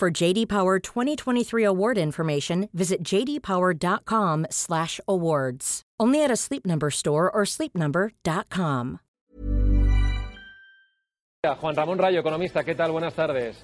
For 0.00 0.10
JD 0.10 0.48
Power 0.48 0.80
2023 0.80 1.62
award 1.62 1.98
information, 1.98 2.70
visit 2.72 3.04
jdpower.com/awards. 3.04 5.82
Only 6.00 6.24
at 6.24 6.30
a 6.30 6.36
Sleep 6.36 6.64
Number 6.64 6.90
store 6.90 7.30
or 7.30 7.44
sleepnumber.com. 7.44 9.00
Juan 11.60 11.76
Ramón 11.76 11.98
Rayo, 11.98 12.20
economista, 12.20 12.64
¿qué 12.64 12.74
tal? 12.74 12.92
Buenas 12.92 13.12
tardes. 13.12 13.62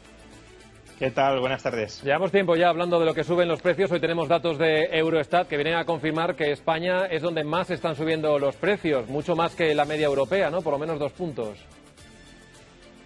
¿Qué 0.98 1.10
tal? 1.10 1.40
Buenas 1.40 1.62
tardes. 1.62 2.02
Llevamos 2.02 2.30
tiempo 2.30 2.54
ya 2.54 2.68
hablando 2.68 3.00
de 3.00 3.06
lo 3.06 3.14
que 3.14 3.24
suben 3.24 3.48
los 3.48 3.62
precios. 3.62 3.90
Hoy 3.90 4.00
tenemos 4.00 4.28
datos 4.28 4.58
de 4.58 4.90
Eurostat 4.92 5.48
que 5.48 5.56
vienen 5.56 5.76
a 5.76 5.86
confirmar 5.86 6.36
que 6.36 6.52
España 6.52 7.06
es 7.06 7.22
donde 7.22 7.44
más 7.44 7.70
están 7.70 7.96
subiendo 7.96 8.38
los 8.38 8.56
precios, 8.56 9.08
mucho 9.08 9.36
más 9.36 9.54
que 9.54 9.74
la 9.74 9.86
media 9.86 10.04
europea, 10.04 10.50
¿no? 10.50 10.60
Por 10.60 10.74
lo 10.74 10.78
menos 10.78 10.98
dos 10.98 11.12
puntos. 11.12 11.56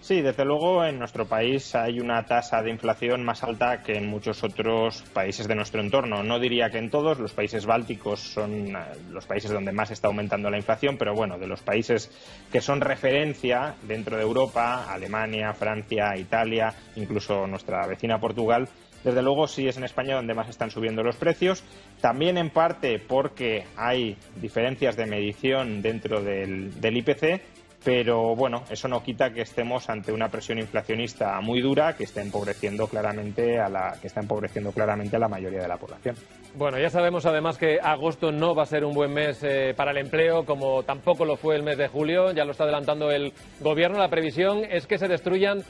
Sí, 0.01 0.21
desde 0.21 0.45
luego 0.45 0.83
en 0.83 0.97
nuestro 0.97 1.27
país 1.27 1.75
hay 1.75 1.99
una 1.99 2.25
tasa 2.25 2.63
de 2.63 2.71
inflación 2.71 3.23
más 3.23 3.43
alta 3.43 3.83
que 3.83 3.97
en 3.97 4.07
muchos 4.07 4.43
otros 4.43 5.03
países 5.13 5.47
de 5.47 5.53
nuestro 5.53 5.79
entorno. 5.79 6.23
No 6.23 6.39
diría 6.39 6.71
que 6.71 6.79
en 6.79 6.89
todos, 6.89 7.19
los 7.19 7.33
países 7.33 7.67
bálticos 7.67 8.19
son 8.19 8.75
eh, 8.75 8.79
los 9.11 9.27
países 9.27 9.51
donde 9.51 9.71
más 9.71 9.91
está 9.91 10.07
aumentando 10.07 10.49
la 10.49 10.57
inflación, 10.57 10.97
pero 10.97 11.13
bueno, 11.13 11.37
de 11.37 11.45
los 11.45 11.61
países 11.61 12.09
que 12.51 12.61
son 12.61 12.81
referencia 12.81 13.75
dentro 13.83 14.17
de 14.17 14.23
Europa, 14.23 14.91
Alemania, 14.91 15.53
Francia, 15.53 16.17
Italia, 16.17 16.73
incluso 16.95 17.45
nuestra 17.45 17.85
vecina 17.85 18.19
Portugal, 18.19 18.67
desde 19.03 19.21
luego 19.21 19.47
sí 19.47 19.67
es 19.67 19.77
en 19.77 19.83
España 19.83 20.15
donde 20.15 20.33
más 20.33 20.49
están 20.49 20.71
subiendo 20.71 21.03
los 21.03 21.15
precios, 21.15 21.63
también 22.01 22.39
en 22.39 22.49
parte 22.49 22.97
porque 22.97 23.65
hay 23.75 24.17
diferencias 24.37 24.95
de 24.95 25.05
medición 25.05 25.83
dentro 25.83 26.23
del, 26.23 26.81
del 26.81 26.97
IPC 26.97 27.41
pero 27.83 28.35
bueno, 28.35 28.63
eso 28.69 28.87
no 28.87 29.01
quita 29.01 29.31
que 29.31 29.41
estemos 29.41 29.89
ante 29.89 30.11
una 30.11 30.29
presión 30.29 30.59
inflacionista 30.59 31.39
muy 31.41 31.61
dura 31.61 31.95
que 31.95 32.03
está 32.03 32.21
empobreciendo 32.21 32.87
claramente 32.87 33.59
a 33.59 33.69
la 33.69 33.97
que 33.99 34.07
está 34.07 34.21
empobreciendo 34.21 34.71
claramente 34.71 35.15
a 35.15 35.19
la 35.19 35.27
mayoría 35.27 35.61
de 35.61 35.67
la 35.67 35.77
población. 35.77 36.15
Bueno, 36.55 36.77
ya 36.79 36.89
sabemos 36.89 37.25
además 37.25 37.57
que 37.57 37.79
agosto 37.81 38.31
no 38.31 38.53
va 38.53 38.63
a 38.63 38.67
ser 38.67 38.85
un 38.85 38.93
buen 38.93 39.11
mes 39.11 39.41
eh, 39.43 39.73
para 39.75 39.91
el 39.91 39.97
empleo, 39.97 40.45
como 40.45 40.83
tampoco 40.83 41.25
lo 41.25 41.37
fue 41.37 41.55
el 41.55 41.63
mes 41.63 41.77
de 41.77 41.87
julio, 41.87 42.31
ya 42.31 42.45
lo 42.45 42.51
está 42.51 42.65
adelantando 42.65 43.09
el 43.09 43.33
gobierno. 43.59 43.97
La 43.97 44.09
previsión 44.09 44.63
es 44.69 44.85
que 44.85 44.99
se 44.99 45.07
destruyan 45.07 45.63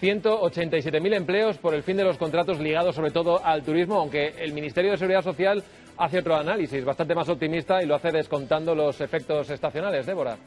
187.000 0.00 1.14
empleos 1.14 1.58
por 1.58 1.74
el 1.74 1.82
fin 1.82 1.96
de 1.96 2.04
los 2.04 2.16
contratos 2.16 2.60
ligados 2.60 2.94
sobre 2.94 3.10
todo 3.10 3.44
al 3.44 3.62
turismo, 3.62 3.96
aunque 3.96 4.28
el 4.38 4.52
Ministerio 4.54 4.92
de 4.92 4.96
Seguridad 4.96 5.22
Social 5.22 5.62
hace 5.98 6.20
otro 6.20 6.36
análisis 6.36 6.84
bastante 6.84 7.14
más 7.14 7.28
optimista 7.28 7.82
y 7.82 7.86
lo 7.86 7.96
hace 7.96 8.12
descontando 8.12 8.74
los 8.74 9.00
efectos 9.00 9.50
estacionales. 9.50 10.06
Débora. 10.06 10.38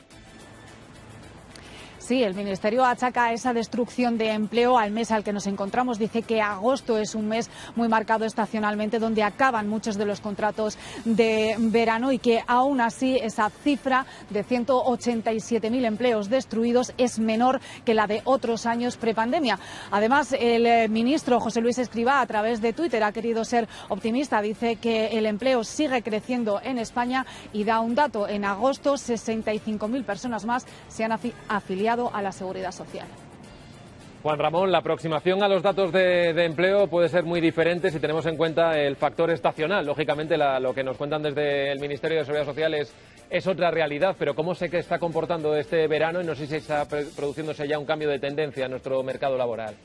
Sí, 2.12 2.24
el 2.24 2.36
Ministerio 2.36 2.84
achaca 2.84 3.32
esa 3.32 3.54
destrucción 3.54 4.18
de 4.18 4.32
empleo 4.32 4.78
al 4.78 4.92
mes 4.92 5.12
al 5.12 5.24
que 5.24 5.32
nos 5.32 5.48
encontramos. 5.48 5.98
Dice 5.98 6.24
que 6.24 6.42
agosto 6.42 6.98
es 6.98 7.16
un 7.16 7.30
mes 7.30 7.50
muy 7.78 7.88
marcado 7.88 8.26
estacionalmente, 8.26 9.00
donde 9.00 9.24
acaban 9.24 9.70
muchos 9.70 9.96
de 9.98 10.06
los 10.06 10.20
contratos 10.20 10.78
de 11.06 11.56
verano 11.58 12.12
y 12.12 12.20
que 12.20 12.44
aún 12.48 12.82
así 12.82 13.16
esa 13.16 13.50
cifra 13.50 14.06
de 14.30 14.44
187.000 14.44 15.86
empleos 15.86 16.30
destruidos 16.30 16.92
es 16.98 17.18
menor 17.18 17.62
que 17.86 17.94
la 17.94 18.08
de 18.08 18.22
otros 18.26 18.66
años 18.66 18.98
prepandemia. 18.98 19.58
Además, 19.90 20.36
el 20.38 20.66
eh, 20.66 20.90
ministro 20.90 21.40
José 21.40 21.62
Luis 21.62 21.78
Escribá, 21.78 22.20
a 22.20 22.26
través 22.26 22.60
de 22.60 22.74
Twitter, 22.74 23.06
ha 23.06 23.14
querido 23.14 23.46
ser 23.46 23.70
optimista. 23.88 24.42
Dice 24.42 24.76
que 24.76 25.18
el 25.18 25.26
empleo 25.26 25.64
sigue 25.64 26.04
creciendo 26.04 26.60
en 26.62 26.78
España 26.78 27.26
y 27.54 27.64
da 27.64 27.80
un 27.80 27.96
dato. 27.96 28.28
En 28.28 28.44
agosto, 28.44 28.96
65.000 28.96 30.04
personas 30.04 30.44
más 30.44 30.66
se 30.90 31.06
han 31.06 31.18
afiliado 31.48 32.01
a 32.10 32.22
la 32.22 32.32
seguridad 32.32 32.72
social. 32.72 33.08
Juan 34.22 34.38
Ramón, 34.38 34.72
la 34.72 34.78
aproximación 34.78 35.42
a 35.42 35.48
los 35.48 35.64
datos 35.64 35.92
de, 35.92 36.30
empleo 36.46 36.86
puede 36.88 37.10
ser 37.10 37.24
muy 37.24 37.42
diferente 37.42 37.90
si 37.90 38.00
tenemos 38.00 38.26
en 38.28 38.38
cuenta 38.38 38.80
el 38.80 38.96
factor 38.96 39.32
estacional. 39.32 39.84
Lógicamente, 39.84 40.38
lo 40.38 40.74
que 40.76 40.84
nos 40.84 40.96
cuentan 40.96 41.24
desde 41.24 41.72
el 41.72 41.80
Ministerio 41.80 42.20
de 42.20 42.26
Seguridad 42.26 42.46
Social 42.46 42.74
es, 42.76 42.94
es, 43.32 43.48
otra 43.48 43.72
realidad, 43.72 44.16
pero 44.20 44.36
¿cómo 44.36 44.54
se 44.54 44.66
está 44.78 45.00
comportando 45.00 45.56
este 45.56 45.88
verano 45.88 46.22
y 46.22 46.26
no 46.26 46.36
sé 46.36 46.46
si 46.46 46.58
está 46.58 46.88
produciéndose 46.88 47.68
ya 47.68 47.80
un 47.80 47.86
cambio 47.86 48.10
de 48.10 48.20
tendencia 48.20 48.66
en 48.66 48.72
nuestro 48.72 49.02
mercado 49.02 49.38
laboral? 49.38 49.76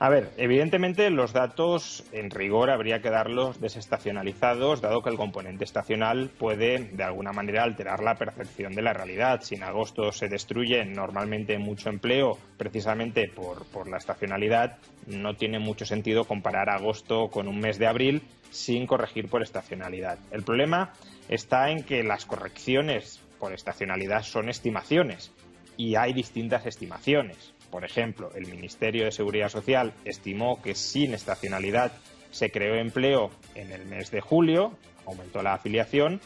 A 0.00 0.10
ver, 0.10 0.30
evidentemente 0.36 1.10
los 1.10 1.32
datos 1.32 2.04
en 2.12 2.30
rigor 2.30 2.70
habría 2.70 3.02
que 3.02 3.10
darlos 3.10 3.60
desestacionalizados, 3.60 4.80
dado 4.80 5.02
que 5.02 5.10
el 5.10 5.16
componente 5.16 5.64
estacional 5.64 6.30
puede 6.38 6.90
de 6.92 7.02
alguna 7.02 7.32
manera 7.32 7.64
alterar 7.64 8.04
la 8.04 8.14
percepción 8.14 8.76
de 8.76 8.82
la 8.82 8.92
realidad. 8.92 9.40
Si 9.42 9.56
en 9.56 9.64
agosto 9.64 10.12
se 10.12 10.28
destruye 10.28 10.84
normalmente 10.84 11.58
mucho 11.58 11.88
empleo 11.88 12.38
precisamente 12.56 13.28
por, 13.28 13.66
por 13.66 13.88
la 13.88 13.96
estacionalidad, 13.96 14.78
no 15.08 15.34
tiene 15.34 15.58
mucho 15.58 15.84
sentido 15.84 16.24
comparar 16.24 16.70
agosto 16.70 17.28
con 17.28 17.48
un 17.48 17.58
mes 17.58 17.76
de 17.80 17.88
abril 17.88 18.22
sin 18.50 18.86
corregir 18.86 19.28
por 19.28 19.42
estacionalidad. 19.42 20.20
El 20.30 20.44
problema 20.44 20.92
está 21.28 21.70
en 21.72 21.82
que 21.82 22.04
las 22.04 22.24
correcciones 22.24 23.20
por 23.40 23.52
estacionalidad 23.52 24.22
son 24.22 24.48
estimaciones 24.48 25.32
y 25.76 25.96
hay 25.96 26.12
distintas 26.12 26.66
estimaciones. 26.66 27.52
Por 27.70 27.84
ejemplo, 27.84 28.30
el 28.34 28.46
Ministerio 28.46 29.04
de 29.04 29.12
Seguridad 29.12 29.48
Social 29.48 29.92
estimó 30.04 30.62
que 30.62 30.74
sin 30.74 31.14
estacionalidad 31.14 31.92
se 32.30 32.50
creó 32.50 32.74
empleo 32.76 33.30
en 33.54 33.72
el 33.72 33.84
mes 33.86 34.10
de 34.10 34.20
julio, 34.20 34.72
aumentó 35.06 35.42
la 35.42 35.54
afiliación 35.54 36.20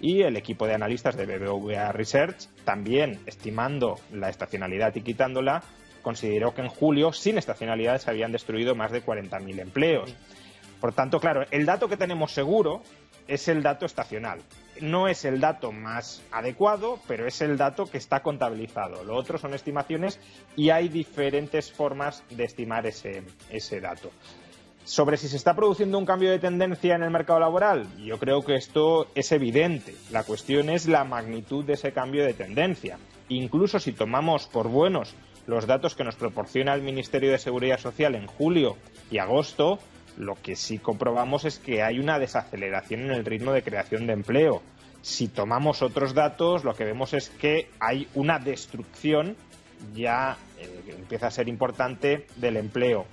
y 0.00 0.22
el 0.22 0.36
equipo 0.36 0.66
de 0.66 0.74
analistas 0.74 1.16
de 1.16 1.26
BBVA 1.26 1.92
Research, 1.92 2.48
también 2.64 3.20
estimando 3.26 3.98
la 4.12 4.28
estacionalidad 4.28 4.94
y 4.94 5.02
quitándola, 5.02 5.62
consideró 6.02 6.54
que 6.54 6.62
en 6.62 6.68
julio 6.68 7.12
sin 7.12 7.38
estacionalidad 7.38 7.98
se 8.00 8.10
habían 8.10 8.32
destruido 8.32 8.74
más 8.74 8.92
de 8.92 9.04
40.000 9.04 9.60
empleos. 9.60 10.14
Por 10.80 10.92
tanto, 10.92 11.18
claro, 11.18 11.44
el 11.50 11.66
dato 11.66 11.88
que 11.88 11.96
tenemos 11.96 12.32
seguro 12.32 12.82
es 13.26 13.48
el 13.48 13.62
dato 13.62 13.86
estacional 13.86 14.40
no 14.80 15.08
es 15.08 15.24
el 15.24 15.40
dato 15.40 15.72
más 15.72 16.22
adecuado, 16.30 16.98
pero 17.06 17.26
es 17.26 17.40
el 17.40 17.56
dato 17.56 17.86
que 17.86 17.98
está 17.98 18.20
contabilizado. 18.22 19.04
Lo 19.04 19.14
otro 19.16 19.38
son 19.38 19.54
estimaciones 19.54 20.20
y 20.56 20.70
hay 20.70 20.88
diferentes 20.88 21.72
formas 21.72 22.22
de 22.30 22.44
estimar 22.44 22.86
ese, 22.86 23.22
ese 23.50 23.80
dato. 23.80 24.10
Sobre 24.84 25.18
si 25.18 25.28
se 25.28 25.36
está 25.36 25.54
produciendo 25.54 25.98
un 25.98 26.06
cambio 26.06 26.30
de 26.30 26.38
tendencia 26.38 26.94
en 26.94 27.02
el 27.02 27.10
mercado 27.10 27.38
laboral, 27.40 27.86
yo 27.98 28.18
creo 28.18 28.42
que 28.42 28.54
esto 28.54 29.06
es 29.14 29.32
evidente. 29.32 29.94
La 30.10 30.24
cuestión 30.24 30.70
es 30.70 30.88
la 30.88 31.04
magnitud 31.04 31.64
de 31.64 31.74
ese 31.74 31.92
cambio 31.92 32.24
de 32.24 32.32
tendencia. 32.32 32.98
Incluso 33.28 33.78
si 33.78 33.92
tomamos 33.92 34.46
por 34.46 34.68
buenos 34.68 35.14
los 35.46 35.66
datos 35.66 35.94
que 35.94 36.04
nos 36.04 36.16
proporciona 36.16 36.74
el 36.74 36.82
Ministerio 36.82 37.32
de 37.32 37.38
Seguridad 37.38 37.78
Social 37.78 38.14
en 38.14 38.26
julio 38.26 38.76
y 39.10 39.18
agosto, 39.18 39.78
lo 40.16 40.34
que 40.34 40.56
sí 40.56 40.78
comprobamos 40.78 41.44
es 41.44 41.58
que 41.58 41.82
hay 41.82 41.98
una 41.98 42.18
desaceleración 42.18 43.02
en 43.02 43.10
el 43.12 43.24
ritmo 43.24 43.52
de 43.52 43.62
creación 43.62 44.06
de 44.06 44.14
empleo. 44.14 44.62
Si 45.02 45.28
tomamos 45.28 45.82
otros 45.82 46.14
datos, 46.14 46.64
lo 46.64 46.74
que 46.74 46.84
vemos 46.84 47.14
es 47.14 47.30
que 47.30 47.70
hay 47.78 48.08
una 48.14 48.38
destrucción 48.38 49.36
ya 49.94 50.36
eh, 50.58 50.94
empieza 50.98 51.28
a 51.28 51.30
ser 51.30 51.48
importante 51.48 52.26
del 52.36 52.56
empleo. 52.56 53.06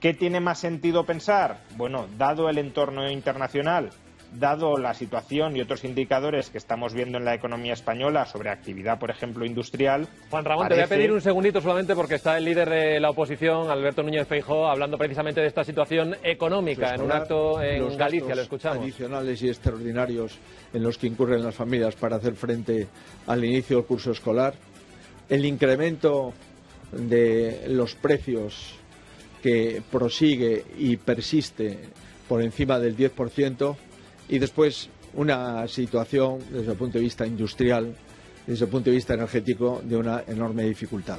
¿Qué 0.00 0.14
tiene 0.14 0.40
más 0.40 0.58
sentido 0.58 1.04
pensar? 1.06 1.60
Bueno, 1.76 2.06
dado 2.18 2.48
el 2.48 2.58
entorno 2.58 3.08
internacional, 3.08 3.90
dado 4.38 4.76
la 4.76 4.94
situación 4.94 5.56
y 5.56 5.60
otros 5.60 5.84
indicadores 5.84 6.50
que 6.50 6.58
estamos 6.58 6.94
viendo 6.94 7.18
en 7.18 7.24
la 7.24 7.34
economía 7.34 7.72
española 7.72 8.26
sobre 8.26 8.50
actividad, 8.50 8.98
por 8.98 9.10
ejemplo, 9.10 9.44
industrial. 9.44 10.08
Juan 10.30 10.44
Ramón, 10.44 10.68
te 10.68 10.74
voy 10.74 10.82
a 10.82 10.86
pedir 10.86 11.12
un 11.12 11.20
segundito 11.20 11.60
solamente 11.60 11.94
porque 11.94 12.16
está 12.16 12.38
el 12.38 12.44
líder 12.44 12.70
de 12.70 13.00
la 13.00 13.10
oposición, 13.10 13.70
Alberto 13.70 14.02
Núñez 14.02 14.26
Feijóo, 14.26 14.66
hablando 14.66 14.96
precisamente 14.96 15.40
de 15.40 15.46
esta 15.46 15.64
situación 15.64 16.16
económica 16.22 16.94
en 16.94 17.02
un 17.02 17.12
acto 17.12 17.60
en 17.62 17.96
Galicia. 17.96 18.34
Lo 18.34 18.42
escuchamos. 18.42 18.78
Adicionales 18.82 19.42
y 19.42 19.48
extraordinarios 19.48 20.38
en 20.72 20.82
los 20.82 20.98
que 20.98 21.06
incurren 21.06 21.42
las 21.42 21.54
familias 21.54 21.94
para 21.96 22.16
hacer 22.16 22.34
frente 22.34 22.88
al 23.26 23.44
inicio 23.44 23.76
del 23.78 23.86
curso 23.86 24.12
escolar. 24.12 24.54
El 25.28 25.44
incremento 25.44 26.32
de 26.92 27.64
los 27.68 27.94
precios 27.94 28.74
que 29.42 29.82
prosigue 29.90 30.64
y 30.78 30.96
persiste 30.96 31.78
por 32.28 32.42
encima 32.42 32.78
del 32.78 32.96
10%, 32.96 33.76
y 34.32 34.38
después 34.38 34.88
una 35.12 35.68
situación 35.68 36.38
desde 36.50 36.72
el 36.72 36.78
punto 36.78 36.96
de 36.96 37.04
vista 37.04 37.26
industrial, 37.26 37.94
desde 38.46 38.64
el 38.64 38.70
punto 38.70 38.88
de 38.88 38.96
vista 38.96 39.12
energético, 39.12 39.82
de 39.84 39.94
una 39.94 40.24
enorme 40.26 40.64
dificultad. 40.64 41.18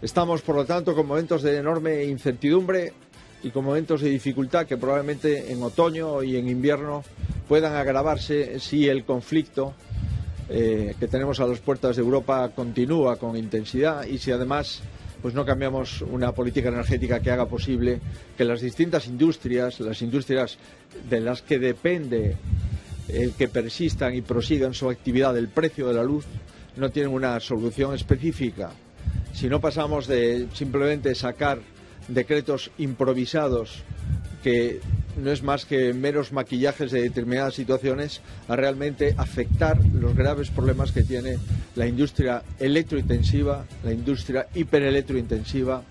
Estamos, 0.00 0.40
por 0.40 0.56
lo 0.56 0.64
tanto, 0.64 0.94
con 0.94 1.06
momentos 1.06 1.42
de 1.42 1.58
enorme 1.58 2.04
incertidumbre 2.04 2.94
y 3.42 3.50
con 3.50 3.66
momentos 3.66 4.00
de 4.00 4.08
dificultad 4.08 4.64
que 4.64 4.78
probablemente 4.78 5.52
en 5.52 5.62
otoño 5.62 6.22
y 6.22 6.36
en 6.36 6.48
invierno 6.48 7.04
puedan 7.46 7.76
agravarse 7.76 8.60
si 8.60 8.88
el 8.88 9.04
conflicto 9.04 9.74
eh, 10.48 10.94
que 10.98 11.08
tenemos 11.08 11.38
a 11.40 11.46
las 11.46 11.58
puertas 11.58 11.96
de 11.96 12.02
Europa 12.02 12.50
continúa 12.56 13.16
con 13.16 13.36
intensidad 13.36 14.06
y 14.06 14.16
si 14.16 14.32
además 14.32 14.80
pues 15.26 15.34
no 15.34 15.44
cambiamos 15.44 16.02
una 16.02 16.30
política 16.30 16.68
energética 16.68 17.18
que 17.18 17.32
haga 17.32 17.46
posible 17.46 17.98
que 18.38 18.44
las 18.44 18.60
distintas 18.60 19.08
industrias, 19.08 19.80
las 19.80 20.00
industrias 20.00 20.56
de 21.10 21.18
las 21.18 21.42
que 21.42 21.58
depende 21.58 22.36
el 23.08 23.32
que 23.32 23.48
persistan 23.48 24.14
y 24.14 24.22
prosigan 24.22 24.72
su 24.72 24.88
actividad 24.88 25.34
del 25.34 25.48
precio 25.48 25.88
de 25.88 25.94
la 25.94 26.04
luz, 26.04 26.26
no 26.76 26.90
tienen 26.90 27.12
una 27.12 27.40
solución 27.40 27.92
específica. 27.92 28.70
Si 29.32 29.48
no 29.48 29.60
pasamos 29.60 30.06
de 30.06 30.46
simplemente 30.54 31.12
sacar 31.16 31.58
decretos 32.06 32.70
improvisados 32.78 33.82
que 34.44 34.80
no 35.16 35.32
es 35.32 35.42
más 35.42 35.64
que 35.64 35.92
meros 35.92 36.30
maquillajes 36.30 36.92
de 36.92 37.02
determinadas 37.02 37.54
situaciones 37.54 38.20
a 38.46 38.54
realmente 38.54 39.16
afectar 39.18 39.84
los 39.92 40.14
graves 40.14 40.50
problemas 40.50 40.92
que 40.92 41.02
tiene 41.02 41.38
la 41.76 41.86
industria 41.86 42.42
electrointensiva, 42.58 43.64
la 43.84 43.92
industria 43.92 44.46
hiperelectrointensiva, 44.54 45.82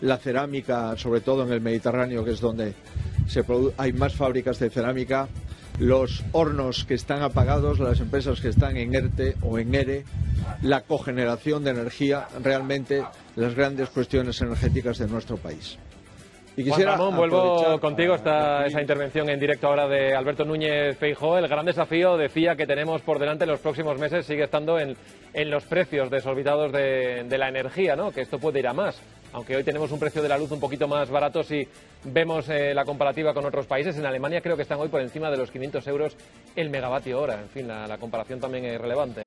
la 0.00 0.18
cerámica, 0.18 0.96
sobre 0.96 1.20
todo 1.20 1.44
en 1.44 1.52
el 1.52 1.60
Mediterráneo, 1.60 2.24
que 2.24 2.32
es 2.32 2.40
donde 2.40 2.74
hay 3.76 3.92
más 3.92 4.14
fábricas 4.14 4.58
de 4.58 4.70
cerámica, 4.70 5.28
los 5.78 6.24
hornos 6.32 6.84
que 6.84 6.94
están 6.94 7.22
apagados, 7.22 7.78
las 7.78 8.00
empresas 8.00 8.40
que 8.40 8.48
están 8.48 8.76
en 8.76 8.94
ERTE 8.94 9.36
o 9.42 9.58
en 9.58 9.74
ERE, 9.74 10.04
la 10.62 10.82
cogeneración 10.82 11.64
de 11.64 11.70
energía, 11.70 12.28
realmente 12.42 13.04
las 13.36 13.54
grandes 13.54 13.90
cuestiones 13.90 14.40
energéticas 14.40 14.98
de 14.98 15.08
nuestro 15.08 15.36
país. 15.36 15.76
Y 16.58 16.64
quisiera 16.64 16.96
Juan 16.96 17.14
vuelvo 17.14 17.78
contigo 17.80 18.14
esta, 18.14 18.64
esa 18.64 18.80
intervención 18.80 19.28
en 19.28 19.38
directo 19.38 19.68
ahora 19.68 19.86
de 19.86 20.14
Alberto 20.14 20.46
Núñez 20.46 20.96
Feijó. 20.96 21.36
El 21.36 21.48
gran 21.48 21.66
desafío, 21.66 22.16
decía, 22.16 22.56
que 22.56 22.66
tenemos 22.66 23.02
por 23.02 23.18
delante 23.18 23.44
en 23.44 23.50
los 23.50 23.60
próximos 23.60 23.98
meses 23.98 24.24
sigue 24.24 24.44
estando 24.44 24.78
en, 24.78 24.96
en 25.34 25.50
los 25.50 25.64
precios 25.64 26.08
desorbitados 26.10 26.72
de, 26.72 27.24
de 27.24 27.38
la 27.38 27.48
energía, 27.48 27.94
¿no? 27.94 28.10
que 28.10 28.22
esto 28.22 28.38
puede 28.38 28.60
ir 28.60 28.68
a 28.68 28.72
más. 28.72 28.98
Aunque 29.34 29.54
hoy 29.54 29.64
tenemos 29.64 29.92
un 29.92 29.98
precio 29.98 30.22
de 30.22 30.30
la 30.30 30.38
luz 30.38 30.50
un 30.50 30.60
poquito 30.60 30.88
más 30.88 31.10
barato 31.10 31.42
si 31.42 31.68
vemos 32.04 32.48
eh, 32.48 32.72
la 32.72 32.86
comparativa 32.86 33.34
con 33.34 33.44
otros 33.44 33.66
países. 33.66 33.98
En 33.98 34.06
Alemania 34.06 34.40
creo 34.40 34.56
que 34.56 34.62
están 34.62 34.80
hoy 34.80 34.88
por 34.88 35.02
encima 35.02 35.30
de 35.30 35.36
los 35.36 35.50
500 35.50 35.86
euros 35.88 36.16
el 36.54 36.70
megavatio 36.70 37.20
hora. 37.20 37.38
En 37.42 37.50
fin, 37.50 37.68
la, 37.68 37.86
la 37.86 37.98
comparación 37.98 38.40
también 38.40 38.64
es 38.64 38.80
relevante. 38.80 39.26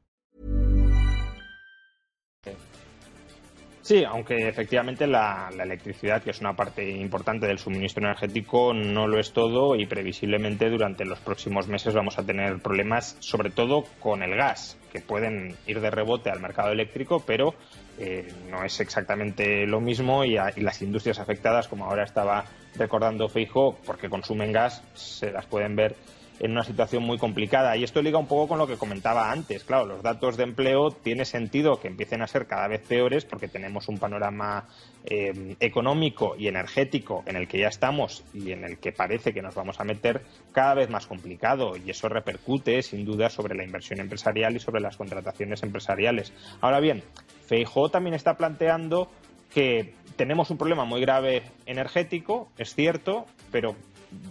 Sí, 3.81 4.03
aunque 4.03 4.47
efectivamente 4.47 5.07
la, 5.07 5.49
la, 5.55 5.63
electricidad, 5.63 6.21
que 6.21 6.29
es 6.29 6.39
una 6.39 6.55
parte 6.55 6.87
importante 6.87 7.47
del 7.47 7.57
suministro 7.57 8.03
energético, 8.03 8.73
no 8.73 9.07
lo 9.07 9.19
es 9.19 9.33
todo 9.33 9.75
y 9.75 9.87
previsiblemente 9.87 10.69
durante 10.69 11.03
los 11.03 11.19
próximos 11.19 11.67
meses 11.67 11.95
vamos 11.95 12.19
a 12.19 12.23
tener 12.23 12.59
problemas, 12.59 13.17
sobre 13.19 13.49
todo 13.49 13.85
con 13.99 14.21
el 14.21 14.35
gas, 14.35 14.77
que 14.93 15.01
pueden 15.01 15.55
ir 15.65 15.81
de 15.81 15.89
rebote 15.89 16.29
al 16.29 16.39
mercado 16.39 16.71
eléctrico, 16.71 17.23
pero 17.25 17.55
eh, 17.97 18.31
no 18.51 18.63
es 18.63 18.79
exactamente 18.79 19.65
lo 19.65 19.81
mismo 19.81 20.23
y, 20.25 20.37
y, 20.37 20.61
las 20.61 20.81
industrias 20.83 21.19
afectadas, 21.19 21.67
como 21.67 21.85
ahora 21.85 22.03
estaba 22.03 22.45
recordando 22.75 23.29
Feijo, 23.29 23.79
porque 23.83 24.09
consumen 24.09 24.51
gas, 24.51 24.83
se 24.93 25.31
las 25.31 25.47
pueden 25.47 25.75
ver 25.75 25.95
en 26.41 26.51
una 26.51 26.63
situación 26.63 27.03
muy 27.03 27.19
complicada. 27.19 27.77
Y 27.77 27.83
esto 27.83 28.01
liga 28.01 28.17
un 28.17 28.25
poco 28.25 28.49
con 28.49 28.57
lo 28.57 28.65
que 28.65 28.75
comentaba 28.75 29.31
antes. 29.31 29.63
Claro, 29.63 29.85
los 29.85 30.01
datos 30.01 30.37
de 30.37 30.43
empleo 30.43 30.89
tiene 30.89 31.23
sentido 31.23 31.79
que 31.79 31.87
empiecen 31.87 32.23
a 32.23 32.27
ser 32.27 32.47
cada 32.47 32.67
vez 32.67 32.81
peores 32.81 33.25
porque 33.25 33.47
tenemos 33.47 33.87
un 33.87 33.99
panorama 33.99 34.67
eh, 35.05 35.55
económico 35.59 36.35
y 36.35 36.47
energético 36.47 37.23
en 37.27 37.35
el 37.35 37.47
que 37.47 37.59
ya 37.59 37.67
estamos 37.67 38.23
y 38.33 38.51
en 38.51 38.63
el 38.63 38.79
que 38.79 38.91
parece 38.91 39.33
que 39.33 39.43
nos 39.43 39.53
vamos 39.53 39.79
a 39.79 39.83
meter 39.83 40.23
cada 40.51 40.73
vez 40.73 40.89
más 40.89 41.05
complicado. 41.05 41.73
Y 41.77 41.91
eso 41.91 42.09
repercute, 42.09 42.81
sin 42.81 43.05
duda, 43.05 43.29
sobre 43.29 43.55
la 43.55 43.63
inversión 43.63 43.99
empresarial 43.99 44.55
y 44.55 44.59
sobre 44.59 44.81
las 44.81 44.97
contrataciones 44.97 45.61
empresariales. 45.61 46.33
Ahora 46.59 46.79
bien, 46.79 47.03
Feijóo 47.45 47.89
también 47.89 48.15
está 48.15 48.35
planteando 48.35 49.11
que 49.53 49.93
tenemos 50.15 50.49
un 50.49 50.57
problema 50.57 50.85
muy 50.85 51.01
grave 51.01 51.43
energético, 51.65 52.49
es 52.57 52.73
cierto, 52.73 53.25
pero 53.51 53.75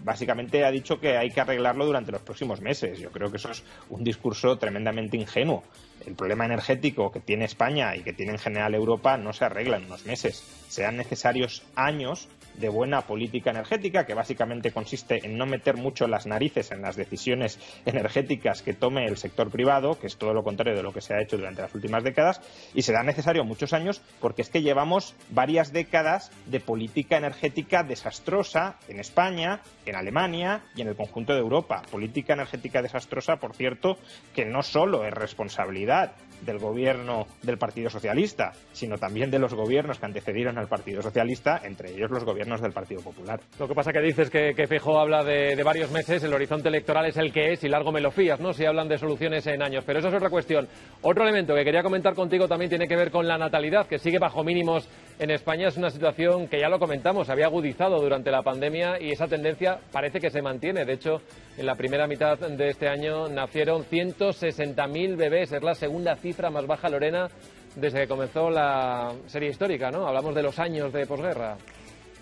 básicamente 0.05 0.65
ha 0.65 0.71
dicho 0.71 1.01
que 1.01 1.17
hay 1.17 1.31
que 1.31 1.41
arreglarlo 1.41 1.87
durante 1.87 2.13
los 2.13 2.23
próximos 2.23 2.61
meses. 2.61 2.99
Yo 2.99 3.11
creo 3.11 3.31
que 3.31 3.39
eso 3.39 3.51
es 3.51 3.63
un 3.89 4.05
discurso 4.05 4.59
tremendamente 4.59 5.17
ingenuo. 5.17 5.65
El 6.07 6.15
problema 6.15 6.47
energético 6.47 7.11
que 7.11 7.21
tiene 7.21 7.45
España 7.45 7.95
y 7.97 8.03
que 8.03 8.13
tiene 8.13 8.33
en 8.33 8.39
general 8.39 8.75
Europa 8.75 9.17
no 9.17 9.33
se 9.33 9.45
arregla 9.45 9.77
en 9.77 9.85
unos 9.85 10.07
meses. 10.07 10.43
Serán 10.69 10.97
necesarios 10.97 11.63
años 11.75 12.29
de 12.61 12.69
buena 12.69 13.03
política 13.03 13.51
energética, 13.51 14.07
que 14.07 14.15
básicamente 14.15 14.71
consiste 14.71 15.27
en 15.27 15.37
no 15.37 15.47
meter 15.47 15.77
mucho 15.77 16.07
las 16.07 16.27
narices 16.27 16.71
en 16.71 16.83
las 16.83 16.97
decisiones 16.97 17.59
energéticas 17.87 18.63
que 18.63 18.75
tome 18.75 19.07
el 19.07 19.17
sector 19.17 19.51
privado, 19.51 19.99
que 19.99 20.07
es 20.07 20.17
todo 20.17 20.35
lo 20.35 20.45
contrario 20.45 20.77
de 20.77 20.83
lo 20.83 20.93
que 20.93 21.01
se 21.01 21.15
ha 21.15 21.23
hecho 21.23 21.37
durante 21.37 21.63
las 21.63 21.75
últimas 21.75 22.05
décadas, 22.05 22.41
y 22.75 22.83
será 22.83 23.03
necesario 23.03 23.45
muchos 23.45 23.73
años 23.73 24.03
porque 24.21 24.43
es 24.43 24.51
que 24.51 24.63
llevamos 24.63 25.15
varias 25.31 25.73
décadas 25.73 26.31
de 26.47 26.61
política 26.61 27.17
energética 27.17 27.83
desastrosa 27.83 28.77
en 28.89 29.01
España, 29.01 29.61
en 29.87 29.97
Alemania 29.97 30.63
y 30.75 30.83
en 30.83 30.89
el 30.89 30.97
conjunto 30.97 31.33
de 31.33 31.41
Europa. 31.41 31.83
Política 31.91 32.35
energética 32.35 32.83
desastrosa, 32.83 33.37
por 33.37 33.55
cierto, 33.55 33.97
que 34.35 34.45
no 34.45 34.63
solo 34.63 35.05
es 35.05 35.15
responsabilidad 35.15 36.13
del 36.43 36.59
gobierno 36.59 37.27
del 37.43 37.59
Partido 37.59 37.91
Socialista, 37.91 38.53
sino 38.73 38.99
también 38.99 39.31
de 39.31 39.39
los 39.39 39.55
gobiernos 39.55 39.99
que 39.99 40.07
antecedieron 40.07 40.59
al 40.59 40.69
Partido 40.69 41.03
Socialista, 41.03 41.61
entre 41.65 41.93
ellos 41.93 42.11
los 42.11 42.25
gobiernos 42.25 42.61
del 42.61 42.73
Partido 42.73 43.03
Popular. 43.03 43.41
Lo 43.59 43.69
que 43.69 43.75
pasa 43.75 43.93
que 43.93 44.01
dices 44.01 44.31
que, 44.31 44.55
que 44.55 44.67
Fijo 44.67 44.99
habla 44.99 45.25
de, 45.25 45.61
varios 45.63 45.91
meses, 45.91 46.23
el 46.23 46.33
horizonte 46.33 46.69
electoral 46.69 47.07
es 47.07 47.17
el 47.17 47.33
que 47.33 47.53
es 47.53 47.65
y 47.65 47.69
largo 47.69 47.93
me 47.93 48.01
lo 48.01 48.11
fías, 48.11 48.41
¿no? 48.41 48.53
Si 48.53 48.65
hablan 48.65 48.89
de 48.89 48.99
soluciones 48.99 49.47
en 49.47 49.63
años, 49.63 49.85
pero 49.87 49.99
eso 49.99 50.09
es 50.09 50.15
otra 50.15 50.31
cuestión. 50.31 50.69
Otro 51.03 51.25
elemento 51.25 51.55
que 51.55 51.65
quería 51.65 51.83
comentar 51.83 52.15
contigo 52.15 52.49
también 52.49 52.71
tiene 52.71 52.89
que 52.89 52.97
ver 52.97 53.11
con 53.11 53.27
la 53.27 53.39
natalidad, 53.39 53.87
que 53.87 53.99
sigue 53.99 54.19
bajo 54.19 54.43
mínimos 54.45 54.89
en 55.21 55.31
España. 55.31 55.69
Es 55.69 55.77
una 55.77 55.91
situación 55.91 56.49
que 56.49 56.59
ya 56.59 56.69
lo 56.69 56.79
comentamos, 56.79 57.29
había 57.29 57.47
agudizado 57.47 58.01
durante 58.01 58.31
la 58.31 58.43
pandemia 58.43 59.01
y 59.01 59.13
esa 59.13 59.29
tendencia 59.29 59.79
parece 59.93 60.19
que 60.19 60.31
se 60.31 60.43
mantiene. 60.43 60.85
De 60.85 60.95
hecho, 60.95 61.21
en 61.57 61.67
la 61.67 61.75
primera 61.75 62.07
mitad 62.07 62.39
de 62.39 62.69
este 62.69 62.89
año 62.89 63.29
nacieron 63.29 63.85
160.000 63.85 65.17
bebés, 65.17 65.53
es 65.53 65.63
la 65.63 65.75
segunda 65.75 66.17
cifra 66.17 66.51
más 66.51 66.67
baja, 66.67 66.89
Lorena, 66.89 67.29
desde 67.77 68.01
que 68.01 68.09
comenzó 68.09 68.51
la 68.51 69.13
serie 69.27 69.51
histórica, 69.51 69.91
¿no? 69.91 70.09
Hablamos 70.09 70.35
de 70.35 70.43
los 70.43 70.59
años 70.59 70.93
de 70.93 71.07
posguerra. 71.07 71.57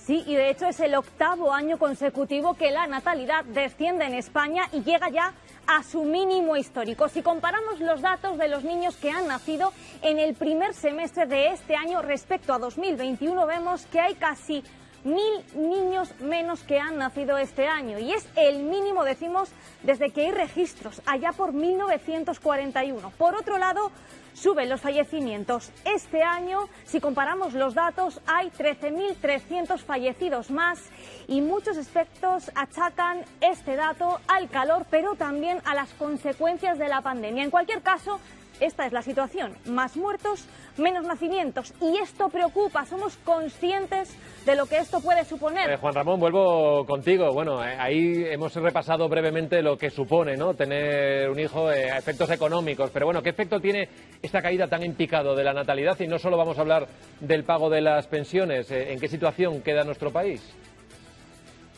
Sí, 0.09 0.25
y 0.27 0.37
de 0.37 0.49
hecho 0.49 0.65
es 0.65 0.81
el 0.81 0.95
octavo 0.95 1.53
año 1.53 1.77
consecutivo 1.77 2.55
que 2.55 2.71
la 2.71 2.87
natalidad 2.87 3.45
desciende 3.45 4.07
en 4.07 4.15
España 4.15 4.62
y 4.73 4.83
llega 4.83 5.11
ya 5.11 5.35
a 5.67 5.83
su 5.83 6.03
mínimo 6.03 6.57
histórico. 6.57 7.11
Si 7.11 7.21
comparamos 7.21 7.79
los 7.79 8.00
datos 8.00 8.38
de 8.38 8.49
los 8.49 8.65
niños 8.65 8.97
que 8.97 9.11
han 9.11 9.27
nacido 9.29 9.71
en 10.00 10.19
el 10.19 10.35
primer 10.35 10.73
semestre 10.73 11.27
de 11.27 11.49
este 11.49 11.77
año 11.77 12.00
respecto 12.00 12.55
a 12.55 12.59
2021, 12.59 13.47
vemos 13.47 13.85
que 13.85 14.00
hay 14.00 14.15
casi 14.15 14.65
mil 15.05 15.45
niños 15.55 16.19
menos 16.21 16.62
que 16.62 16.81
han 16.81 16.97
nacido 16.97 17.37
este 17.37 17.69
año 17.69 17.99
y 17.99 18.12
es 18.12 18.27
el 18.37 18.62
mínimo, 18.62 19.05
decimos, 19.05 19.50
desde 19.83 20.09
que 20.09 20.23
hay 20.23 20.33
registros, 20.33 21.03
allá 21.05 21.33
por 21.33 21.53
1941. 21.53 23.12
Por 23.19 23.35
otro 23.35 23.59
lado, 23.59 23.93
suben 24.38 24.68
los 24.68 24.80
fallecimientos. 24.80 25.73
Este 25.85 26.23
año, 26.23 26.68
si 26.85 27.00
comparamos 27.00 27.54
los 27.54 27.75
datos, 27.75 28.21
hay 28.26 28.50
13.300 28.50 29.78
fallecidos 29.78 30.50
más 30.50 30.80
y 31.26 31.40
muchos 31.40 31.76
expertos 31.76 32.50
achacan 32.54 33.25
este 33.40 33.76
dato 33.76 34.21
al 34.28 34.49
calor, 34.49 34.87
pero 34.90 35.14
también 35.16 35.61
a 35.64 35.75
las 35.75 35.92
consecuencias 35.95 36.78
de 36.78 36.88
la 36.88 37.00
pandemia. 37.00 37.42
En 37.45 37.50
cualquier 37.50 37.83
caso, 37.83 38.21
esta 38.61 38.87
es 38.87 38.93
la 38.93 39.03
situación. 39.03 39.55
Más 39.67 39.97
muertos, 39.97 40.47
menos 40.77 41.05
nacimientos. 41.05 41.73
Y 41.81 41.99
esto 41.99 42.29
preocupa. 42.29 42.85
Somos 42.87 43.17
conscientes 43.19 44.17
de 44.45 44.57
lo 44.57 44.67
que 44.67 44.79
esto 44.79 45.00
puede 45.00 45.25
suponer. 45.25 45.71
Eh, 45.71 45.77
Juan 45.77 45.95
Ramón, 45.95 46.21
vuelvo 46.21 46.85
contigo. 46.87 47.33
Bueno, 47.33 47.65
eh, 47.65 47.77
ahí 47.79 48.25
hemos 48.27 48.55
repasado 48.55 49.09
brevemente 49.09 49.62
lo 49.62 49.77
que 49.77 49.91
supone 49.91 50.37
¿no? 50.37 50.55
tener 50.55 51.29
un 51.31 51.38
hijo, 51.38 51.71
eh, 51.71 51.88
efectos 51.97 52.31
económicos. 52.31 52.91
Pero 52.91 53.07
bueno, 53.07 53.23
¿qué 53.23 53.31
efecto 53.31 53.61
tiene 53.61 53.88
esta 54.23 54.43
caída 54.43 54.67
tan 54.67 54.83
en 54.83 54.95
picado 54.95 55.35
de 55.35 55.45
la 55.45 55.53
natalidad? 55.53 55.99
Y 56.00 56.07
no 56.07 56.19
solo 56.19 56.37
vamos 56.37 56.59
a 56.59 56.62
hablar 56.62 56.87
del 57.21 57.45
pago 57.45 57.71
de 57.71 57.81
las 57.81 58.07
pensiones. 58.07 58.71
¿En 58.71 58.99
qué 58.99 59.09
situación 59.09 59.62
queda 59.62 59.85
nuestro 59.85 60.11
país? 60.11 60.43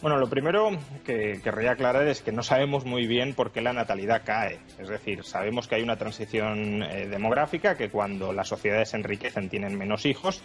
Bueno, 0.02 0.16
lo 0.16 0.30
primero 0.30 0.70
que 1.04 1.40
querría 1.44 1.72
aclarar 1.72 2.08
es 2.08 2.22
que 2.22 2.32
no 2.32 2.42
sabemos 2.42 2.86
muy 2.86 3.06
bien 3.06 3.34
por 3.34 3.52
qué 3.52 3.60
la 3.60 3.74
natalidad 3.74 4.22
cae. 4.24 4.58
Es 4.78 4.88
decir, 4.88 5.24
sabemos 5.24 5.68
que 5.68 5.74
hay 5.74 5.82
una 5.82 5.96
transición 5.96 6.82
eh, 6.82 7.06
demográfica, 7.06 7.76
que 7.76 7.90
cuando 7.90 8.32
las 8.32 8.48
sociedades 8.48 8.88
se 8.88 8.96
enriquecen 8.96 9.50
tienen 9.50 9.76
menos 9.76 10.06
hijos, 10.06 10.40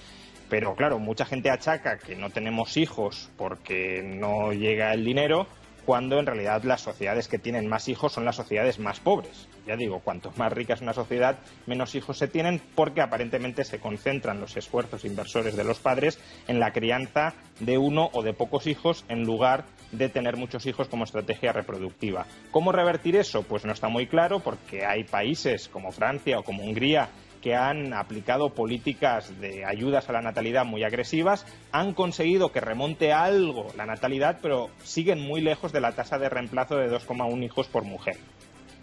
pero 0.50 0.76
claro, 0.76 1.00
mucha 1.00 1.24
gente 1.24 1.50
achaca 1.50 1.98
que 1.98 2.18
no 2.18 2.32
tenemos 2.32 2.76
hijos 2.76 3.32
porque 3.38 4.04
no 4.04 4.52
llega 4.52 4.94
el 4.94 5.06
dinero 5.06 5.48
cuando 5.86 6.20
en 6.20 6.26
realidad 6.26 6.64
las 6.64 6.82
sociedades 6.82 7.28
que 7.28 7.40
tienen 7.40 7.68
más 7.68 7.88
hijos 7.88 8.14
son 8.14 8.26
las 8.26 8.36
sociedades 8.36 8.80
más 8.80 9.00
pobres. 9.00 9.48
Ya 9.68 9.76
digo, 9.76 10.00
cuanto 10.00 10.32
más 10.36 10.52
rica 10.52 10.74
es 10.74 10.82
una 10.82 10.94
sociedad, 10.94 11.38
menos 11.66 11.96
hijos 11.96 12.18
se 12.18 12.28
tienen 12.28 12.62
porque 12.76 13.02
aparentemente 13.02 13.64
se 13.64 13.80
concentran 13.80 14.40
los 14.40 14.58
esfuerzos 14.58 15.06
inversores 15.06 15.56
de 15.56 15.64
los 15.64 15.80
padres 15.80 16.20
en 16.48 16.60
la 16.60 16.72
crianza 16.72 17.34
de 17.60 17.78
uno 17.78 18.10
o 18.14 18.24
de 18.24 18.34
pocos 18.34 18.68
hijos 18.68 19.06
en 19.10 19.24
lugar 19.24 19.66
de 19.92 20.10
tener 20.10 20.38
muchos 20.38 20.66
hijos 20.66 20.88
como 20.88 21.04
estrategia 21.04 21.54
reproductiva. 21.54 22.26
¿Cómo 22.52 22.72
revertir 22.72 23.16
eso? 23.16 23.44
Pues 23.44 23.66
no 23.66 23.72
está 23.72 23.88
muy 23.88 24.08
claro 24.08 24.40
porque 24.40 24.86
hay 24.86 25.04
países 25.04 25.70
como 25.70 25.92
Francia 25.92 26.40
o 26.40 26.44
como 26.44 26.64
Hungría 26.64 27.10
que 27.46 27.54
han 27.54 27.94
aplicado 27.94 28.56
políticas 28.56 29.40
de 29.40 29.66
ayudas 29.66 30.10
a 30.10 30.14
la 30.14 30.22
natalidad 30.24 30.66
muy 30.66 30.84
agresivas, 30.84 31.46
han 31.72 31.94
conseguido 31.94 32.52
que 32.52 32.60
remonte 32.60 33.14
algo 33.14 33.68
la 33.78 33.86
natalidad, 33.86 34.40
pero 34.42 34.72
siguen 34.84 35.20
muy 35.20 35.42
lejos 35.42 35.72
de 35.72 35.80
la 35.80 35.92
tasa 35.92 36.18
de 36.18 36.28
reemplazo 36.28 36.76
de 36.76 36.90
2,1 36.90 37.44
hijos 37.44 37.68
por 37.68 37.84
mujer. 37.84 38.18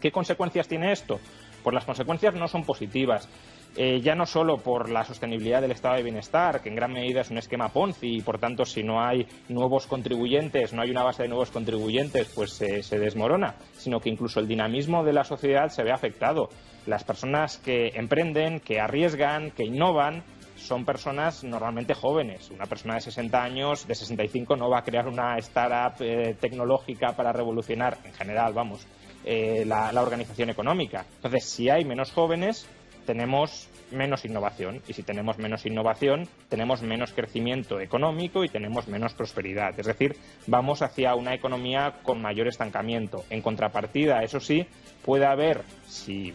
¿Qué 0.00 0.12
consecuencias 0.12 0.68
tiene 0.68 0.92
esto? 0.92 1.18
Pues 1.64 1.74
las 1.74 1.84
consecuencias 1.84 2.34
no 2.36 2.46
son 2.46 2.62
positivas. 2.62 3.28
Eh, 3.74 4.00
ya 4.02 4.14
no 4.14 4.26
solo 4.26 4.58
por 4.58 4.90
la 4.90 5.02
sostenibilidad 5.02 5.62
del 5.62 5.70
estado 5.70 5.96
de 5.96 6.02
bienestar, 6.02 6.60
que 6.60 6.68
en 6.68 6.76
gran 6.76 6.92
medida 6.92 7.22
es 7.22 7.30
un 7.30 7.38
esquema 7.38 7.70
Ponzi 7.70 8.16
y 8.16 8.20
por 8.20 8.38
tanto 8.38 8.66
si 8.66 8.82
no 8.82 9.02
hay 9.02 9.26
nuevos 9.48 9.86
contribuyentes, 9.86 10.74
no 10.74 10.82
hay 10.82 10.90
una 10.90 11.02
base 11.02 11.22
de 11.22 11.30
nuevos 11.30 11.50
contribuyentes, 11.50 12.30
pues 12.34 12.52
se 12.52 12.98
desmorona, 12.98 13.54
sino 13.78 13.98
que 13.98 14.10
incluso 14.10 14.40
el 14.40 14.48
dinamismo 14.48 15.04
de 15.04 15.14
la 15.14 15.24
sociedad 15.24 15.68
se 15.70 15.84
ve 15.84 15.90
afectado 15.90 16.50
las 16.86 17.04
personas 17.04 17.58
que 17.58 17.92
emprenden, 17.94 18.60
que 18.60 18.80
arriesgan, 18.80 19.52
que 19.52 19.64
innovan, 19.64 20.22
son 20.56 20.84
personas 20.84 21.44
normalmente 21.44 21.94
jóvenes. 21.94 22.50
Una 22.50 22.66
persona 22.66 22.94
de 22.94 23.00
60 23.00 23.42
años, 23.42 23.86
de 23.86 23.94
65, 23.94 24.56
no 24.56 24.70
va 24.70 24.78
a 24.78 24.84
crear 24.84 25.08
una 25.08 25.36
startup 25.38 26.00
eh, 26.00 26.36
tecnológica 26.40 27.12
para 27.12 27.32
revolucionar, 27.32 27.98
en 28.04 28.12
general, 28.12 28.52
vamos, 28.52 28.86
eh, 29.24 29.64
la, 29.66 29.90
organización 30.00 30.50
económica. 30.50 31.04
Entonces, 31.16 31.44
si 31.44 31.68
hay 31.68 31.84
menos 31.84 32.12
jóvenes, 32.12 32.66
tenemos 33.06 33.68
menos 33.90 34.24
innovación. 34.24 34.80
Y 34.88 34.92
si 34.92 35.02
tenemos 35.02 35.38
menos 35.38 35.66
innovación, 35.66 36.28
tenemos 36.48 36.82
menos 36.82 37.12
crecimiento 37.12 37.80
económico 37.80 38.44
y 38.44 38.48
tenemos 38.48 38.88
menos 38.88 39.14
prosperidad. 39.14 39.78
Es 39.78 39.86
decir, 39.86 40.16
vamos 40.46 40.82
hacia 40.82 41.14
una 41.14 41.34
economía 41.34 41.98
con 42.02 42.20
mayor 42.20 42.48
estancamiento. 42.48 43.24
En 43.30 43.42
contrapartida, 43.42 44.22
eso 44.22 44.40
sí, 44.40 44.66
puede 45.04 45.26
haber, 45.26 45.62
si 45.86 46.32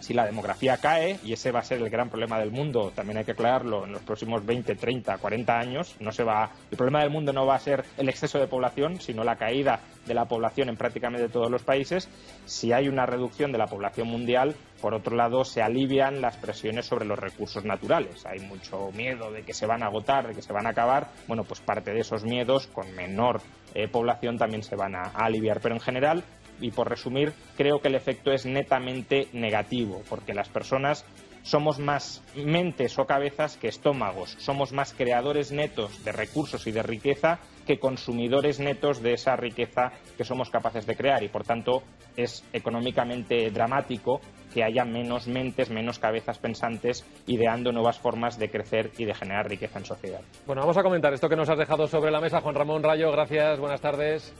si 0.00 0.14
la 0.14 0.26
demografía 0.26 0.76
cae, 0.76 1.18
y 1.24 1.32
ese 1.32 1.50
va 1.50 1.60
a 1.60 1.64
ser 1.64 1.78
el 1.78 1.90
gran 1.90 2.08
problema 2.08 2.38
del 2.38 2.50
mundo, 2.50 2.92
también 2.94 3.18
hay 3.18 3.24
que 3.24 3.32
aclararlo, 3.32 3.84
en 3.84 3.92
los 3.92 4.02
próximos 4.02 4.44
20, 4.44 4.74
30, 4.74 5.18
40 5.18 5.58
años, 5.58 5.96
no 6.00 6.12
se 6.12 6.24
va, 6.24 6.50
el 6.70 6.76
problema 6.76 7.00
del 7.00 7.10
mundo 7.10 7.32
no 7.32 7.46
va 7.46 7.54
a 7.54 7.58
ser 7.58 7.84
el 7.96 8.08
exceso 8.08 8.38
de 8.38 8.46
población, 8.46 9.00
sino 9.00 9.24
la 9.24 9.36
caída 9.36 9.80
de 10.06 10.14
la 10.14 10.24
población 10.24 10.68
en 10.68 10.76
prácticamente 10.76 11.28
todos 11.28 11.50
los 11.50 11.62
países. 11.62 12.08
Si 12.46 12.72
hay 12.72 12.88
una 12.88 13.06
reducción 13.06 13.52
de 13.52 13.58
la 13.58 13.66
población 13.66 14.08
mundial, 14.08 14.56
por 14.80 14.94
otro 14.94 15.14
lado, 15.14 15.44
se 15.44 15.62
alivian 15.62 16.20
las 16.20 16.36
presiones 16.36 16.86
sobre 16.86 17.04
los 17.04 17.18
recursos 17.18 17.64
naturales. 17.64 18.24
Hay 18.26 18.40
mucho 18.40 18.90
miedo 18.92 19.30
de 19.30 19.42
que 19.42 19.52
se 19.52 19.66
van 19.66 19.82
a 19.82 19.86
agotar, 19.86 20.28
de 20.28 20.34
que 20.34 20.42
se 20.42 20.52
van 20.52 20.66
a 20.66 20.70
acabar. 20.70 21.08
Bueno, 21.26 21.44
pues 21.44 21.60
parte 21.60 21.92
de 21.92 22.00
esos 22.00 22.24
miedos, 22.24 22.66
con 22.66 22.94
menor 22.94 23.42
eh, 23.74 23.88
población, 23.88 24.38
también 24.38 24.62
se 24.62 24.76
van 24.76 24.94
a 24.96 25.10
aliviar. 25.14 25.60
Pero 25.60 25.74
en 25.74 25.80
general, 25.80 26.24
y 26.60 26.70
por 26.70 26.88
resumir, 26.88 27.32
creo 27.56 27.80
que 27.80 27.88
el 27.88 27.94
efecto 27.94 28.32
es 28.32 28.46
netamente 28.46 29.28
negativo, 29.32 30.02
porque 30.08 30.34
las 30.34 30.48
personas 30.48 31.04
somos 31.42 31.78
más 31.78 32.22
mentes 32.34 32.98
o 32.98 33.06
cabezas 33.06 33.56
que 33.56 33.68
estómagos, 33.68 34.36
somos 34.38 34.72
más 34.72 34.92
creadores 34.92 35.52
netos 35.52 36.04
de 36.04 36.12
recursos 36.12 36.66
y 36.66 36.72
de 36.72 36.82
riqueza 36.82 37.38
que 37.66 37.78
consumidores 37.78 38.60
netos 38.60 39.02
de 39.02 39.14
esa 39.14 39.36
riqueza 39.36 39.92
que 40.16 40.24
somos 40.24 40.50
capaces 40.50 40.86
de 40.86 40.96
crear 40.96 41.22
y 41.22 41.28
por 41.28 41.44
tanto 41.44 41.82
es 42.16 42.44
económicamente 42.52 43.50
dramático 43.50 44.20
que 44.52 44.64
haya 44.64 44.84
menos 44.84 45.28
mentes, 45.28 45.70
menos 45.70 45.98
cabezas 45.98 46.38
pensantes 46.38 47.06
ideando 47.26 47.72
nuevas 47.72 47.98
formas 47.98 48.38
de 48.38 48.50
crecer 48.50 48.90
y 48.98 49.04
de 49.04 49.14
generar 49.14 49.48
riqueza 49.48 49.78
en 49.78 49.84
sociedad. 49.84 50.20
Bueno, 50.46 50.62
vamos 50.62 50.76
a 50.76 50.82
comentar 50.82 51.14
esto 51.14 51.28
que 51.28 51.36
nos 51.36 51.48
has 51.48 51.58
dejado 51.58 51.86
sobre 51.86 52.10
la 52.10 52.20
mesa, 52.20 52.40
Juan 52.40 52.54
Ramón 52.54 52.82
Rayo. 52.82 53.12
Gracias, 53.12 53.58
buenas 53.60 53.80
tardes. 53.80 54.34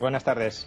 Buenas 0.00 0.24
tardes. 0.24 0.66